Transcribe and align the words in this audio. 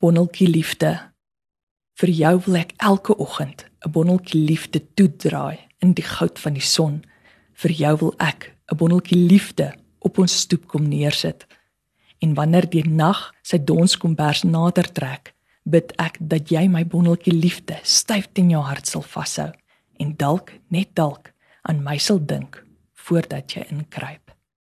Bonneltjie 0.00 0.48
liefde. 0.48 0.94
Vir 2.00 2.08
jou 2.08 2.30
wil 2.46 2.54
ek 2.62 2.70
elke 2.80 3.12
oggend 3.20 3.66
'n 3.84 3.90
bonneltjie 3.92 4.40
liefde 4.48 4.80
toedraai 4.96 5.58
in 5.84 5.92
die 5.92 6.04
goud 6.04 6.38
van 6.38 6.54
die 6.56 6.64
son. 6.64 7.04
Vir 7.52 7.70
jou 7.70 7.96
wil 8.00 8.14
ek 8.16 8.56
'n 8.72 8.76
bonneltjie 8.76 9.18
liefde 9.28 9.74
op 9.98 10.18
ons 10.18 10.40
stoep 10.40 10.66
kom 10.66 10.88
neersit. 10.88 11.46
En 12.18 12.34
wanneer 12.34 12.70
die 12.70 12.88
nag 12.88 13.34
sy 13.42 13.58
donskombers 13.58 14.42
nader 14.42 14.92
trek, 14.92 15.34
bid 15.64 15.92
ek 15.98 16.16
dat 16.20 16.48
jy 16.48 16.68
my 16.68 16.84
bonneltjie 16.84 17.34
liefde 17.34 17.76
styf 17.82 18.28
teen 18.32 18.50
jou 18.50 18.62
hart 18.62 18.86
sal 18.86 19.02
vashou 19.02 19.52
en 19.98 20.16
dalk 20.16 20.52
net 20.68 20.94
dalk 20.94 21.32
aan 21.62 21.82
my 21.82 21.98
sal 21.98 22.26
dink 22.26 22.64
voordat 22.94 23.52
jy 23.52 23.66
inkruip. 23.68 24.30